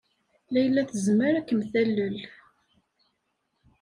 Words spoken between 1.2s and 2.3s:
ad kem-talel.